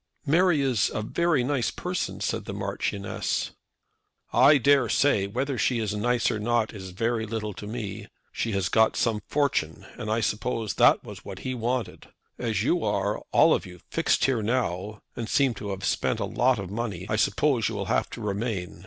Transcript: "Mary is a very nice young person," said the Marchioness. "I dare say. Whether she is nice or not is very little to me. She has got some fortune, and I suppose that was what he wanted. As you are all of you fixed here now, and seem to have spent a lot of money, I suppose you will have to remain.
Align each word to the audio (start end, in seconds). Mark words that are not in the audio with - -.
"Mary 0.25 0.61
is 0.61 0.89
a 0.95 1.03
very 1.03 1.43
nice 1.43 1.67
young 1.69 1.75
person," 1.75 2.19
said 2.19 2.45
the 2.45 2.55
Marchioness. 2.55 3.51
"I 4.33 4.57
dare 4.57 4.89
say. 4.89 5.27
Whether 5.27 5.59
she 5.59 5.77
is 5.77 5.93
nice 5.93 6.31
or 6.31 6.39
not 6.39 6.73
is 6.73 6.89
very 6.89 7.27
little 7.27 7.53
to 7.53 7.67
me. 7.67 8.07
She 8.31 8.51
has 8.53 8.67
got 8.67 8.97
some 8.97 9.21
fortune, 9.27 9.85
and 9.99 10.09
I 10.09 10.19
suppose 10.19 10.73
that 10.73 11.03
was 11.03 11.23
what 11.23 11.37
he 11.45 11.53
wanted. 11.53 12.07
As 12.39 12.63
you 12.63 12.83
are 12.83 13.19
all 13.31 13.53
of 13.53 13.67
you 13.67 13.79
fixed 13.91 14.25
here 14.25 14.41
now, 14.41 15.03
and 15.15 15.29
seem 15.29 15.53
to 15.53 15.69
have 15.69 15.85
spent 15.85 16.19
a 16.19 16.25
lot 16.25 16.57
of 16.57 16.71
money, 16.71 17.05
I 17.07 17.15
suppose 17.15 17.69
you 17.69 17.75
will 17.75 17.85
have 17.85 18.09
to 18.09 18.21
remain. 18.21 18.79